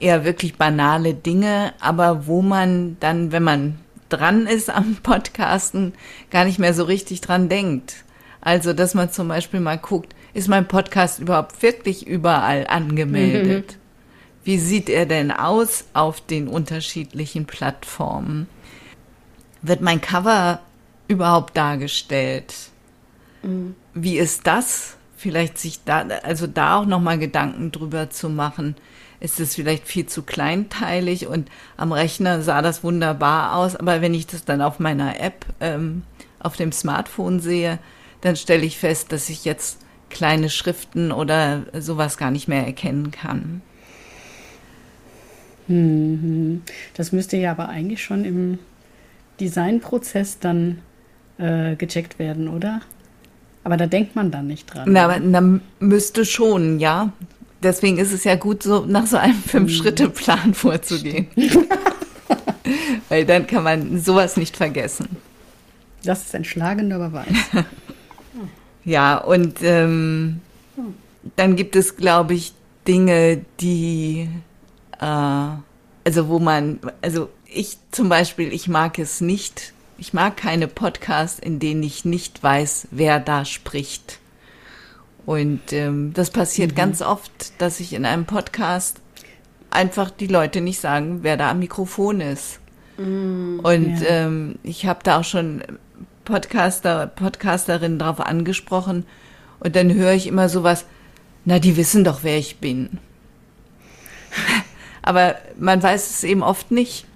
eher 0.00 0.24
wirklich 0.24 0.56
banale 0.56 1.14
Dinge, 1.14 1.72
aber 1.80 2.26
wo 2.26 2.42
man 2.42 2.96
dann, 3.00 3.32
wenn 3.32 3.42
man 3.42 3.78
dran 4.08 4.46
ist 4.46 4.70
am 4.70 4.96
Podcasten, 5.02 5.94
gar 6.30 6.44
nicht 6.44 6.58
mehr 6.58 6.74
so 6.74 6.84
richtig 6.84 7.20
dran 7.20 7.48
denkt. 7.48 8.04
Also, 8.40 8.72
dass 8.72 8.94
man 8.94 9.10
zum 9.10 9.28
Beispiel 9.28 9.60
mal 9.60 9.78
guckt, 9.78 10.14
ist 10.34 10.48
mein 10.48 10.68
Podcast 10.68 11.18
überhaupt 11.18 11.62
wirklich 11.62 12.06
überall 12.06 12.66
angemeldet? 12.66 13.72
Mhm. 13.72 13.80
Wie 14.44 14.58
sieht 14.58 14.88
er 14.88 15.06
denn 15.06 15.32
aus 15.32 15.86
auf 15.94 16.20
den 16.20 16.46
unterschiedlichen 16.46 17.46
Plattformen? 17.46 18.46
Wird 19.62 19.80
mein 19.80 20.00
Cover 20.00 20.60
überhaupt 21.08 21.56
dargestellt? 21.56 22.54
Mhm. 23.42 23.74
Wie 23.94 24.18
ist 24.18 24.46
das? 24.46 24.96
Vielleicht 25.26 25.58
sich 25.58 25.80
da, 25.84 26.06
also 26.22 26.46
da 26.46 26.78
auch 26.78 26.86
nochmal 26.86 27.18
Gedanken 27.18 27.72
drüber 27.72 28.10
zu 28.10 28.28
machen. 28.28 28.76
Ist 29.18 29.40
es 29.40 29.56
vielleicht 29.56 29.88
viel 29.88 30.06
zu 30.06 30.22
kleinteilig 30.22 31.26
und 31.26 31.50
am 31.76 31.90
Rechner 31.90 32.42
sah 32.42 32.62
das 32.62 32.84
wunderbar 32.84 33.56
aus, 33.56 33.74
aber 33.74 34.00
wenn 34.02 34.14
ich 34.14 34.26
das 34.26 34.44
dann 34.44 34.62
auf 34.62 34.78
meiner 34.78 35.18
App 35.20 35.46
ähm, 35.60 36.02
auf 36.38 36.56
dem 36.56 36.70
Smartphone 36.70 37.40
sehe, 37.40 37.80
dann 38.20 38.36
stelle 38.36 38.64
ich 38.64 38.78
fest, 38.78 39.10
dass 39.10 39.28
ich 39.28 39.44
jetzt 39.44 39.80
kleine 40.10 40.48
Schriften 40.48 41.10
oder 41.10 41.62
sowas 41.76 42.18
gar 42.18 42.30
nicht 42.30 42.46
mehr 42.46 42.64
erkennen 42.64 43.10
kann. 43.10 43.62
Mhm. 45.66 46.62
Das 46.94 47.10
müsste 47.10 47.36
ja 47.36 47.50
aber 47.50 47.68
eigentlich 47.68 48.04
schon 48.04 48.24
im 48.24 48.58
Designprozess 49.40 50.38
dann 50.38 50.82
äh, 51.38 51.74
gecheckt 51.74 52.18
werden, 52.20 52.48
oder? 52.48 52.80
Aber 53.66 53.76
da 53.76 53.86
denkt 53.86 54.14
man 54.14 54.30
dann 54.30 54.46
nicht 54.46 54.72
dran. 54.72 54.84
Na, 54.92 55.18
na 55.18 55.58
müsste 55.80 56.24
schon, 56.24 56.78
ja. 56.78 57.10
Deswegen 57.64 57.98
ist 57.98 58.12
es 58.12 58.22
ja 58.22 58.36
gut, 58.36 58.62
so 58.62 58.86
nach 58.86 59.08
so 59.08 59.16
einem 59.16 59.42
Fünf-Schritte-Plan 59.42 60.54
vorzugehen. 60.54 61.26
Weil 63.08 63.24
dann 63.24 63.48
kann 63.48 63.64
man 63.64 63.98
sowas 64.00 64.36
nicht 64.36 64.56
vergessen. 64.56 65.08
Das 66.04 66.26
ist 66.26 66.34
ein 66.36 66.44
schlagender 66.44 67.00
Beweis. 67.00 67.26
ja, 68.84 69.16
und 69.16 69.56
ähm, 69.62 70.42
dann 71.34 71.56
gibt 71.56 71.74
es, 71.74 71.96
glaube 71.96 72.34
ich, 72.34 72.52
Dinge, 72.86 73.44
die, 73.58 74.28
äh, 75.00 75.04
also 75.04 76.28
wo 76.28 76.38
man, 76.38 76.78
also 77.02 77.30
ich 77.46 77.78
zum 77.90 78.08
Beispiel, 78.08 78.52
ich 78.52 78.68
mag 78.68 79.00
es 79.00 79.20
nicht, 79.20 79.72
ich 79.98 80.12
mag 80.12 80.36
keine 80.36 80.68
Podcasts, 80.68 81.38
in 81.38 81.58
denen 81.58 81.82
ich 81.82 82.04
nicht 82.04 82.42
weiß, 82.42 82.88
wer 82.90 83.20
da 83.20 83.44
spricht. 83.44 84.18
Und 85.24 85.72
ähm, 85.72 86.12
das 86.14 86.30
passiert 86.30 86.72
mhm. 86.72 86.76
ganz 86.76 87.02
oft, 87.02 87.60
dass 87.60 87.80
ich 87.80 87.92
in 87.92 88.04
einem 88.04 88.26
Podcast 88.26 89.00
einfach 89.70 90.10
die 90.10 90.28
Leute 90.28 90.60
nicht 90.60 90.80
sagen, 90.80 91.20
wer 91.22 91.36
da 91.36 91.50
am 91.50 91.58
Mikrofon 91.58 92.20
ist. 92.20 92.60
Mhm, 92.96 93.60
und 93.62 94.00
ja. 94.00 94.06
ähm, 94.08 94.58
ich 94.62 94.86
habe 94.86 95.00
da 95.02 95.20
auch 95.20 95.24
schon 95.24 95.62
Podcaster, 96.24 97.06
Podcasterinnen 97.06 97.98
drauf 97.98 98.20
angesprochen. 98.20 99.04
Und 99.60 99.76
dann 99.76 99.92
höre 99.92 100.12
ich 100.12 100.26
immer 100.26 100.48
sowas, 100.48 100.84
na, 101.44 101.58
die 101.58 101.76
wissen 101.76 102.04
doch, 102.04 102.20
wer 102.22 102.38
ich 102.38 102.58
bin. 102.58 102.98
Aber 105.02 105.36
man 105.58 105.82
weiß 105.82 106.10
es 106.10 106.24
eben 106.24 106.42
oft 106.42 106.70
nicht 106.70 107.06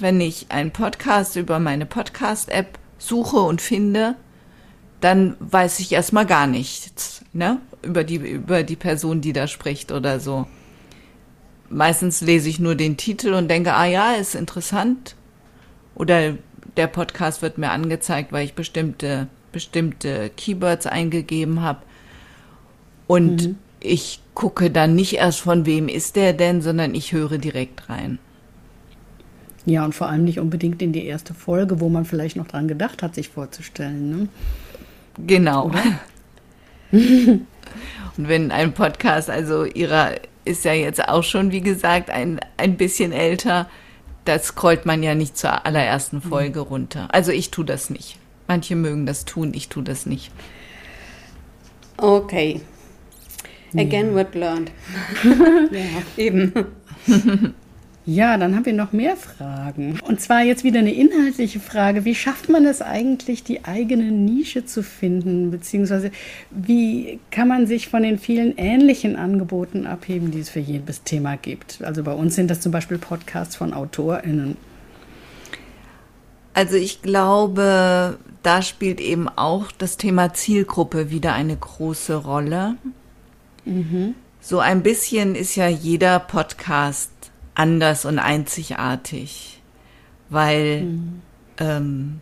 wenn 0.00 0.20
ich 0.20 0.46
einen 0.50 0.70
Podcast 0.70 1.36
über 1.36 1.58
meine 1.58 1.86
Podcast-App 1.86 2.78
suche 2.98 3.38
und 3.38 3.60
finde, 3.60 4.16
dann 5.00 5.36
weiß 5.40 5.80
ich 5.80 5.92
erstmal 5.92 6.26
gar 6.26 6.46
nichts, 6.46 7.24
ne? 7.32 7.60
Über 7.82 8.04
die, 8.04 8.16
über 8.16 8.62
die 8.62 8.76
Person, 8.76 9.20
die 9.20 9.32
da 9.32 9.46
spricht 9.46 9.92
oder 9.92 10.20
so. 10.20 10.46
Meistens 11.70 12.20
lese 12.20 12.48
ich 12.48 12.60
nur 12.60 12.74
den 12.74 12.96
Titel 12.96 13.32
und 13.32 13.48
denke, 13.48 13.72
ah 13.72 13.86
ja, 13.86 14.12
ist 14.12 14.34
interessant. 14.34 15.16
Oder 15.94 16.34
der 16.76 16.86
Podcast 16.88 17.42
wird 17.42 17.58
mir 17.58 17.70
angezeigt, 17.70 18.32
weil 18.32 18.44
ich 18.44 18.54
bestimmte, 18.54 19.28
bestimmte 19.52 20.30
Keywords 20.36 20.86
eingegeben 20.86 21.62
habe. 21.62 21.80
Und 23.06 23.48
mhm. 23.48 23.58
ich 23.80 24.20
gucke 24.34 24.70
dann 24.70 24.94
nicht 24.94 25.14
erst, 25.14 25.40
von 25.40 25.64
wem 25.64 25.88
ist 25.88 26.16
der 26.16 26.32
denn, 26.32 26.60
sondern 26.60 26.94
ich 26.94 27.12
höre 27.12 27.38
direkt 27.38 27.88
rein. 27.88 28.18
Ja, 29.70 29.84
und 29.84 29.94
vor 29.94 30.08
allem 30.08 30.24
nicht 30.24 30.40
unbedingt 30.40 30.82
in 30.82 30.92
die 30.92 31.06
erste 31.06 31.32
Folge, 31.32 31.78
wo 31.78 31.88
man 31.88 32.04
vielleicht 32.04 32.36
noch 32.36 32.48
dran 32.48 32.66
gedacht 32.66 33.04
hat, 33.04 33.14
sich 33.14 33.28
vorzustellen. 33.28 34.10
Ne? 34.10 34.28
Genau. 35.28 35.70
und 36.92 37.46
wenn 38.16 38.50
ein 38.50 38.72
Podcast, 38.72 39.30
also 39.30 39.64
ihrer 39.64 40.14
ist 40.44 40.64
ja 40.64 40.72
jetzt 40.72 41.08
auch 41.08 41.22
schon, 41.22 41.52
wie 41.52 41.60
gesagt, 41.60 42.10
ein, 42.10 42.40
ein 42.56 42.76
bisschen 42.76 43.12
älter, 43.12 43.68
da 44.24 44.40
scrollt 44.40 44.86
man 44.86 45.04
ja 45.04 45.14
nicht 45.14 45.38
zur 45.38 45.64
allerersten 45.64 46.16
mhm. 46.16 46.22
Folge 46.22 46.60
mhm. 46.60 46.66
runter. 46.66 47.08
Also 47.12 47.30
ich 47.30 47.52
tue 47.52 47.64
das 47.64 47.90
nicht. 47.90 48.18
Manche 48.48 48.74
mögen 48.74 49.06
das 49.06 49.24
tun, 49.24 49.52
ich 49.54 49.68
tue 49.68 49.84
das 49.84 50.04
nicht. 50.04 50.32
Okay. 51.96 52.60
Again 53.76 54.08
ja. 54.08 54.14
what 54.16 54.34
learned. 54.34 54.72
ja, 55.70 56.02
eben. 56.16 56.52
Ja, 58.06 58.38
dann 58.38 58.56
haben 58.56 58.64
wir 58.64 58.72
noch 58.72 58.92
mehr 58.92 59.16
Fragen. 59.16 60.00
Und 60.00 60.20
zwar 60.20 60.42
jetzt 60.42 60.64
wieder 60.64 60.78
eine 60.78 60.92
inhaltliche 60.92 61.60
Frage. 61.60 62.06
Wie 62.06 62.14
schafft 62.14 62.48
man 62.48 62.64
es 62.64 62.80
eigentlich, 62.80 63.44
die 63.44 63.64
eigene 63.66 64.10
Nische 64.10 64.64
zu 64.64 64.82
finden? 64.82 65.50
Beziehungsweise 65.50 66.10
wie 66.50 67.20
kann 67.30 67.46
man 67.46 67.66
sich 67.66 67.88
von 67.88 68.02
den 68.02 68.18
vielen 68.18 68.56
ähnlichen 68.56 69.16
Angeboten 69.16 69.86
abheben, 69.86 70.30
die 70.30 70.40
es 70.40 70.48
für 70.48 70.60
jedes 70.60 71.02
Thema 71.02 71.36
gibt? 71.36 71.82
Also 71.82 72.02
bei 72.02 72.12
uns 72.12 72.34
sind 72.34 72.50
das 72.50 72.60
zum 72.60 72.72
Beispiel 72.72 72.96
Podcasts 72.96 73.54
von 73.54 73.74
AutorInnen. 73.74 74.56
Also 76.54 76.76
ich 76.76 77.02
glaube, 77.02 78.18
da 78.42 78.62
spielt 78.62 79.00
eben 79.00 79.28
auch 79.28 79.70
das 79.72 79.98
Thema 79.98 80.32
Zielgruppe 80.32 81.10
wieder 81.10 81.34
eine 81.34 81.56
große 81.56 82.14
Rolle. 82.14 82.76
Mhm. 83.66 84.14
So 84.40 84.58
ein 84.58 84.82
bisschen 84.82 85.34
ist 85.34 85.54
ja 85.56 85.68
jeder 85.68 86.18
Podcast 86.18 87.10
anders 87.54 88.04
und 88.04 88.18
einzigartig, 88.18 89.60
weil 90.28 90.82
mhm. 90.82 91.22
ähm, 91.58 92.20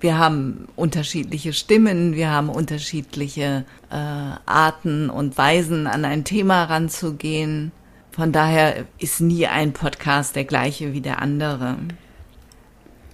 wir 0.00 0.18
haben 0.18 0.68
unterschiedliche 0.76 1.52
Stimmen, 1.52 2.14
wir 2.14 2.30
haben 2.30 2.50
unterschiedliche 2.50 3.64
äh, 3.90 3.94
Arten 3.94 5.08
und 5.08 5.38
Weisen, 5.38 5.86
an 5.86 6.04
ein 6.04 6.24
Thema 6.24 6.64
ranzugehen. 6.64 7.72
Von 8.10 8.30
daher 8.30 8.84
ist 8.98 9.20
nie 9.20 9.46
ein 9.46 9.72
Podcast 9.72 10.36
der 10.36 10.44
gleiche 10.44 10.92
wie 10.92 11.00
der 11.00 11.22
andere. 11.22 11.76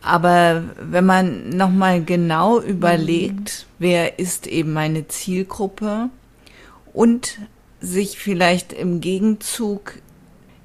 Aber 0.03 0.65
wenn 0.81 1.07
man 1.07 1.51
nochmal 1.51 2.03
genau 2.03 2.61
überlegt, 2.61 3.67
mhm. 3.69 3.75
wer 3.79 4.19
ist 4.19 4.47
eben 4.47 4.73
meine 4.73 5.07
Zielgruppe 5.09 6.11
und 6.93 7.39
sich 7.81 8.19
vielleicht 8.19 8.73
im 8.73 9.01
Gegenzug 9.01 9.95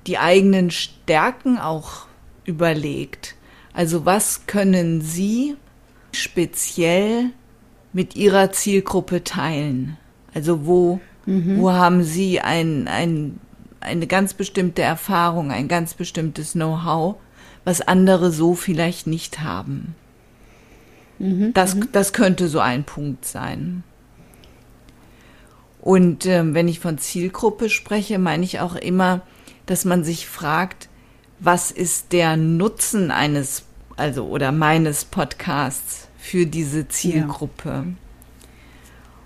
die 0.08 0.18
eigenen 0.18 0.72
Stärken 0.72 1.58
auch 1.58 2.08
überlegt. 2.46 3.36
Also 3.74 4.06
was 4.06 4.46
können 4.48 5.02
Sie 5.02 5.56
speziell 6.12 7.32
mit 7.92 8.16
Ihrer 8.16 8.52
Zielgruppe 8.52 9.24
teilen? 9.24 9.98
Also 10.34 10.66
wo, 10.66 11.00
mhm. 11.26 11.60
wo 11.60 11.72
haben 11.72 12.04
Sie 12.04 12.40
ein, 12.40 12.88
ein, 12.88 13.40
eine 13.80 14.08
ganz 14.08 14.34
bestimmte 14.34 14.82
Erfahrung, 14.82 15.52
ein 15.52 15.68
ganz 15.68 15.94
bestimmtes 15.94 16.54
Know-how, 16.54 17.16
was 17.64 17.82
andere 17.82 18.32
so 18.32 18.54
vielleicht 18.54 19.08
nicht 19.08 19.42
haben? 19.42 19.96
Mhm. 21.20 21.54
Das, 21.54 21.76
mhm. 21.76 21.90
das 21.92 22.14
könnte 22.14 22.48
so 22.48 22.60
ein 22.60 22.84
Punkt 22.84 23.26
sein. 23.26 23.84
Und 25.82 26.26
äh, 26.26 26.54
wenn 26.54 26.68
ich 26.68 26.80
von 26.80 26.98
Zielgruppe 26.98 27.70
spreche, 27.70 28.18
meine 28.20 28.44
ich 28.44 28.60
auch 28.60 28.76
immer, 28.76 29.22
dass 29.66 29.86
man 29.86 30.04
sich 30.04 30.28
fragt, 30.28 30.90
was 31.40 31.72
ist 31.72 32.12
der 32.14 32.38
Nutzen 32.38 33.12
eines, 33.12 33.64
also 33.98 34.26
oder 34.26 34.52
meines 34.52 35.06
Podcasts 35.06 36.08
für 36.18 36.46
diese 36.46 36.88
Zielgruppe? 36.88 37.86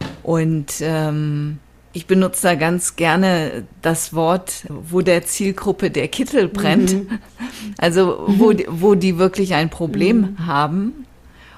Ja. 0.01 0.08
Und 0.24 0.74
ähm, 0.81 1.60
ich 1.93 2.05
benutze 2.05 2.43
da 2.43 2.55
ganz 2.55 2.96
gerne 2.96 3.65
das 3.81 4.13
Wort, 4.13 4.65
wo 4.69 5.01
der 5.01 5.25
Zielgruppe 5.25 5.91
der 5.91 6.08
Kittel 6.08 6.48
brennt. 6.48 6.93
Mhm. 6.93 7.19
Also 7.77 8.24
wo, 8.27 8.53
wo 8.67 8.96
die 8.96 9.17
wirklich 9.17 9.53
ein 9.53 9.69
Problem 9.69 10.22
mhm. 10.22 10.46
haben. 10.46 11.05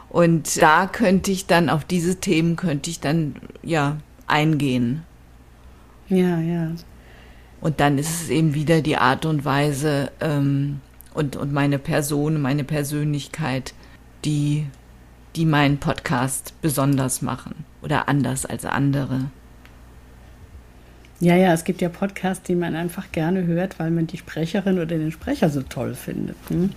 Und 0.10 0.62
da 0.62 0.88
könnte 0.88 1.32
ich 1.32 1.46
dann 1.46 1.70
auf 1.70 1.86
diese 1.86 2.18
Themen 2.18 2.56
könnte 2.56 2.90
ich 2.90 3.00
dann 3.00 3.36
ja 3.64 3.98
eingehen. 4.28 5.04
Ja, 6.10 6.40
ja. 6.40 6.72
Und 7.62 7.80
dann 7.80 7.98
ist 7.98 8.24
es 8.24 8.30
eben 8.30 8.54
wieder 8.56 8.82
die 8.82 8.98
Art 8.98 9.26
und 9.26 9.46
Weise 9.46 10.12
ähm, 10.20 10.82
und, 11.14 11.36
und 11.36 11.54
meine 11.54 11.78
Person, 11.78 12.42
meine 12.42 12.64
Persönlichkeit, 12.64 13.74
die, 14.26 14.66
die 15.36 15.46
meinen 15.46 15.78
Podcast 15.78 16.54
besonders 16.62 17.22
machen 17.22 17.66
oder 17.82 18.10
anders 18.10 18.46
als 18.46 18.66
andere. 18.66 19.30
Ja, 21.20 21.36
ja, 21.36 21.54
es 21.54 21.64
gibt 21.64 21.82
ja 21.82 21.90
Podcasts, 21.90 22.44
die 22.44 22.56
man 22.56 22.76
einfach 22.76 23.12
gerne 23.12 23.46
hört, 23.46 23.78
weil 23.78 23.92
man 23.92 24.08
die 24.08 24.18
Sprecherin 24.18 24.78
oder 24.78 24.98
den 24.98 25.12
Sprecher 25.12 25.52
so 25.52 25.62
toll 25.62 25.94
findet. 25.94 26.36
Hm? 26.50 26.72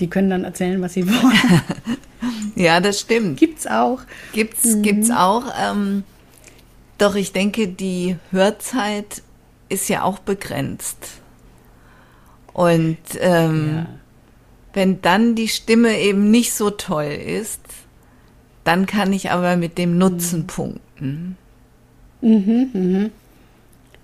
Die 0.00 0.10
können 0.10 0.30
dann 0.30 0.42
erzählen, 0.42 0.82
was 0.82 0.94
sie 0.94 1.06
wollen. 1.06 1.62
ja, 2.56 2.80
das 2.80 3.00
stimmt. 3.00 3.38
Gibt's 3.38 3.68
auch. 3.68 4.00
Gibt's, 4.32 4.64
mhm. 4.64 4.82
gibt's 4.82 5.10
auch. 5.12 5.44
Ähm, 5.60 6.02
doch 6.98 7.14
ich 7.14 7.32
denke, 7.32 7.68
die 7.68 8.16
Hörzeit 8.32 9.22
ist 9.68 9.88
ja 9.88 10.02
auch 10.02 10.18
begrenzt. 10.18 11.20
Und 12.52 12.98
ähm, 13.20 13.74
ja. 13.74 13.86
wenn 14.72 15.02
dann 15.02 15.34
die 15.34 15.48
Stimme 15.48 15.98
eben 15.98 16.30
nicht 16.30 16.54
so 16.54 16.70
toll 16.70 17.04
ist, 17.04 17.60
dann 18.64 18.86
kann 18.86 19.12
ich 19.12 19.30
aber 19.30 19.56
mit 19.56 19.78
dem 19.78 19.98
Nutzen 19.98 20.40
mhm. 20.40 20.46
punkten. 20.46 21.36
Mhm, 22.20 22.70
mh. 22.72 23.10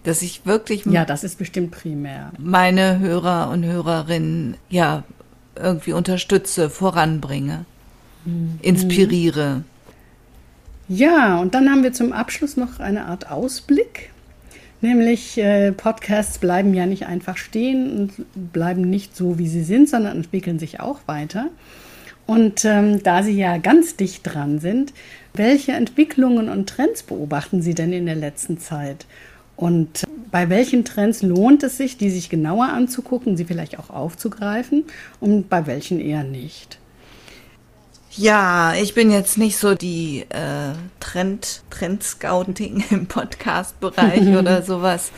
Dass 0.04 0.22
ich 0.22 0.44
wirklich. 0.46 0.84
Ja, 0.86 1.04
das 1.04 1.24
ist 1.24 1.38
bestimmt 1.38 1.70
primär. 1.70 2.32
Meine 2.38 2.98
Hörer 2.98 3.50
und 3.50 3.64
Hörerinnen 3.64 4.56
ja 4.68 5.04
irgendwie 5.56 5.92
unterstütze, 5.92 6.70
voranbringe, 6.70 7.64
mhm. 8.24 8.58
inspiriere. 8.62 9.64
Ja, 10.88 11.38
und 11.38 11.54
dann 11.54 11.70
haben 11.70 11.82
wir 11.82 11.92
zum 11.92 12.12
Abschluss 12.12 12.56
noch 12.56 12.80
eine 12.80 13.06
Art 13.06 13.30
Ausblick. 13.30 14.10
Nämlich 14.82 15.38
äh, 15.38 15.70
Podcasts 15.70 16.38
bleiben 16.38 16.74
ja 16.74 16.86
nicht 16.86 17.06
einfach 17.06 17.36
stehen 17.36 17.98
und 17.98 18.52
bleiben 18.52 18.82
nicht 18.82 19.16
so, 19.16 19.38
wie 19.38 19.46
sie 19.46 19.62
sind, 19.62 19.88
sondern 19.88 20.16
entwickeln 20.16 20.58
sich 20.58 20.80
auch 20.80 20.98
weiter. 21.06 21.46
Und 22.26 22.64
ähm, 22.64 23.02
da 23.02 23.22
Sie 23.22 23.38
ja 23.38 23.58
ganz 23.58 23.96
dicht 23.96 24.22
dran 24.24 24.58
sind, 24.58 24.92
welche 25.34 25.72
Entwicklungen 25.72 26.48
und 26.48 26.68
Trends 26.68 27.04
beobachten 27.04 27.62
Sie 27.62 27.74
denn 27.74 27.92
in 27.92 28.06
der 28.06 28.16
letzten 28.16 28.58
Zeit? 28.58 29.06
Und 29.54 30.02
bei 30.32 30.48
welchen 30.48 30.84
Trends 30.84 31.22
lohnt 31.22 31.62
es 31.62 31.76
sich, 31.76 31.96
die 31.96 32.10
sich 32.10 32.28
genauer 32.28 32.70
anzugucken, 32.70 33.36
sie 33.36 33.44
vielleicht 33.44 33.78
auch 33.78 33.90
aufzugreifen 33.90 34.84
und 35.20 35.48
bei 35.48 35.66
welchen 35.66 36.00
eher 36.00 36.24
nicht? 36.24 36.78
Ja, 38.14 38.74
ich 38.74 38.92
bin 38.92 39.10
jetzt 39.10 39.38
nicht 39.38 39.56
so 39.56 39.74
die 39.74 40.26
äh, 40.28 40.74
Trend, 41.00 41.62
Trend-Scouting 41.70 42.84
im 42.90 43.06
Podcast-Bereich 43.06 44.28
oder 44.38 44.62
sowas. 44.62 45.12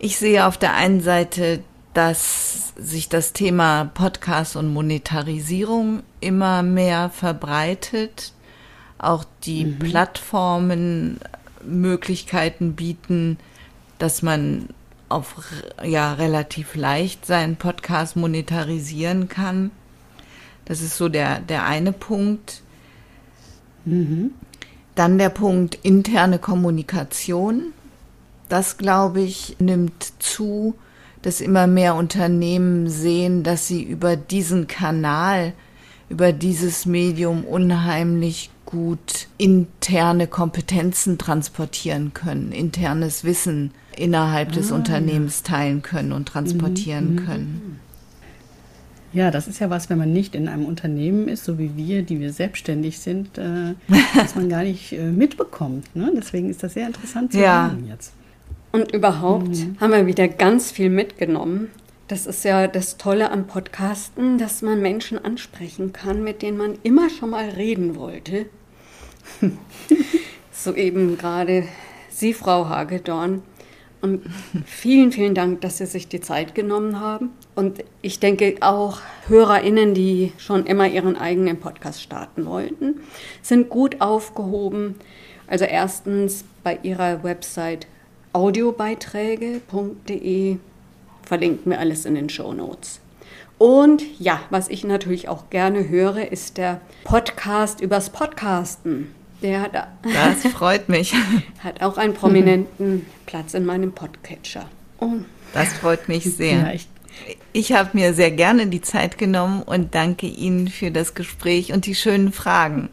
Ich 0.00 0.18
sehe 0.18 0.46
auf 0.46 0.58
der 0.58 0.74
einen 0.74 1.00
Seite, 1.00 1.62
dass 1.94 2.72
sich 2.76 3.08
das 3.08 3.32
Thema 3.32 3.84
Podcast 3.94 4.56
und 4.56 4.72
Monetarisierung 4.72 6.02
immer 6.20 6.62
mehr 6.62 7.10
verbreitet. 7.10 8.32
Auch 8.98 9.24
die 9.44 9.64
mhm. 9.64 9.78
Plattformen 9.78 11.20
Möglichkeiten 11.64 12.74
bieten, 12.74 13.38
dass 13.98 14.22
man 14.22 14.68
auf 15.08 15.36
ja 15.82 16.12
relativ 16.14 16.74
leicht 16.74 17.24
seinen 17.24 17.56
Podcast 17.56 18.16
monetarisieren 18.16 19.28
kann. 19.28 19.70
Das 20.68 20.82
ist 20.82 20.96
so 20.96 21.08
der, 21.08 21.40
der 21.40 21.64
eine 21.64 21.92
Punkt. 21.92 22.62
Mhm. 23.86 24.32
Dann 24.94 25.16
der 25.16 25.30
Punkt 25.30 25.78
interne 25.82 26.38
Kommunikation. 26.38 27.72
Das, 28.48 28.76
glaube 28.76 29.22
ich, 29.22 29.56
nimmt 29.58 30.12
zu, 30.18 30.74
dass 31.22 31.40
immer 31.40 31.66
mehr 31.66 31.94
Unternehmen 31.94 32.88
sehen, 32.88 33.42
dass 33.42 33.66
sie 33.66 33.82
über 33.82 34.16
diesen 34.16 34.66
Kanal, 34.66 35.54
über 36.10 36.32
dieses 36.32 36.84
Medium 36.84 37.44
unheimlich 37.44 38.50
gut 38.66 39.28
interne 39.38 40.26
Kompetenzen 40.26 41.16
transportieren 41.16 42.12
können, 42.12 42.52
internes 42.52 43.24
Wissen 43.24 43.72
innerhalb 43.96 44.50
ah, 44.50 44.52
des 44.52 44.70
Unternehmens 44.70 45.42
ja. 45.46 45.54
teilen 45.54 45.80
können 45.80 46.12
und 46.12 46.28
transportieren 46.28 47.14
mhm. 47.14 47.24
können. 47.24 47.80
Ja, 49.12 49.30
das 49.30 49.48
ist 49.48 49.58
ja 49.58 49.70
was, 49.70 49.88
wenn 49.88 49.98
man 49.98 50.12
nicht 50.12 50.34
in 50.34 50.48
einem 50.48 50.66
Unternehmen 50.66 51.28
ist, 51.28 51.44
so 51.44 51.58
wie 51.58 51.76
wir, 51.76 52.02
die 52.02 52.20
wir 52.20 52.32
selbstständig 52.32 52.98
sind, 52.98 53.38
äh, 53.38 53.74
dass 54.14 54.34
man 54.34 54.48
gar 54.48 54.62
nicht 54.62 54.92
äh, 54.92 55.10
mitbekommt. 55.10 55.94
Ne? 55.94 56.12
Deswegen 56.14 56.50
ist 56.50 56.62
das 56.62 56.74
sehr 56.74 56.86
interessant 56.86 57.32
zu 57.32 57.38
ja. 57.38 57.68
hören 57.70 57.86
jetzt. 57.88 58.12
Und 58.72 58.92
überhaupt 58.92 59.48
mhm. 59.48 59.76
haben 59.80 59.92
wir 59.92 60.06
wieder 60.06 60.28
ganz 60.28 60.70
viel 60.70 60.90
mitgenommen. 60.90 61.68
Das 62.06 62.26
ist 62.26 62.44
ja 62.44 62.66
das 62.68 62.96
Tolle 62.96 63.30
am 63.30 63.46
Podcasten, 63.46 64.38
dass 64.38 64.62
man 64.62 64.80
Menschen 64.80 65.22
ansprechen 65.22 65.92
kann, 65.92 66.22
mit 66.22 66.42
denen 66.42 66.56
man 66.56 66.78
immer 66.82 67.10
schon 67.10 67.30
mal 67.30 67.48
reden 67.50 67.96
wollte. 67.96 68.46
so 70.52 70.74
eben 70.74 71.18
gerade 71.18 71.64
Sie, 72.10 72.32
Frau 72.32 72.68
Hagedorn. 72.68 73.42
Und 74.00 74.22
vielen, 74.64 75.12
vielen 75.12 75.34
Dank, 75.34 75.60
dass 75.60 75.78
Sie 75.78 75.86
sich 75.86 76.08
die 76.08 76.20
Zeit 76.20 76.54
genommen 76.54 77.00
haben. 77.00 77.30
Und 77.54 77.84
ich 78.00 78.20
denke 78.20 78.56
auch 78.60 79.00
HörerInnen, 79.26 79.94
die 79.94 80.32
schon 80.38 80.66
immer 80.66 80.88
ihren 80.88 81.16
eigenen 81.16 81.58
Podcast 81.58 82.02
starten 82.02 82.46
wollten, 82.46 83.00
sind 83.42 83.68
gut 83.68 84.00
aufgehoben. 84.00 84.94
Also 85.48 85.64
erstens 85.64 86.44
bei 86.62 86.78
ihrer 86.82 87.24
Website 87.24 87.88
audiobeiträge.de 88.32 90.56
verlinken 91.22 91.72
wir 91.72 91.80
alles 91.80 92.04
in 92.04 92.14
den 92.14 92.28
Show 92.28 92.52
Notes. 92.52 93.00
Und 93.58 94.04
ja, 94.20 94.40
was 94.50 94.68
ich 94.68 94.84
natürlich 94.84 95.28
auch 95.28 95.50
gerne 95.50 95.88
höre, 95.88 96.30
ist 96.30 96.58
der 96.58 96.80
Podcast 97.02 97.80
übers 97.80 98.10
Podcasten. 98.10 99.12
Der 99.42 99.62
hat, 99.62 99.72
das 100.02 100.52
freut 100.52 100.88
mich. 100.88 101.14
hat 101.60 101.82
auch 101.82 101.96
einen 101.96 102.14
prominenten 102.14 103.06
Platz 103.26 103.54
in 103.54 103.64
meinem 103.64 103.92
Podcatcher. 103.92 104.68
Und 104.98 105.26
das 105.54 105.72
freut 105.74 106.08
mich 106.08 106.24
sehr. 106.24 106.58
Ja, 106.58 106.72
ich 106.72 106.88
ich 107.52 107.72
habe 107.72 107.90
mir 107.92 108.14
sehr 108.14 108.30
gerne 108.30 108.66
die 108.66 108.80
Zeit 108.80 109.18
genommen 109.18 109.62
und 109.62 109.94
danke 109.94 110.26
Ihnen 110.26 110.68
für 110.68 110.90
das 110.90 111.14
Gespräch 111.14 111.72
und 111.72 111.86
die 111.86 111.94
schönen 111.94 112.32
Fragen. 112.32 112.88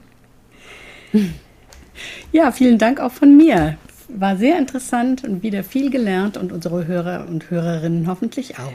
Ja, 2.32 2.52
vielen 2.52 2.78
Dank 2.78 3.00
auch 3.00 3.12
von 3.12 3.38
mir. 3.38 3.78
War 4.08 4.38
sehr 4.38 4.58
interessant 4.58 5.24
und 5.24 5.44
wieder 5.44 5.64
viel 5.64 5.90
gelernt 5.90 6.38
und 6.38 6.52
unsere 6.52 6.88
Hörer 6.88 7.28
und 7.28 7.50
Hörerinnen 7.50 8.08
hoffentlich 8.08 8.56
auch. 8.58 8.74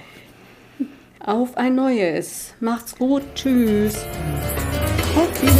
Auf 1.25 1.57
ein 1.57 1.75
neues. 1.75 2.55
Macht's 2.61 2.97
gut. 2.97 3.23
Tschüss. 3.35 3.97
Auf 5.17 5.43
Wiedersehen. 5.43 5.60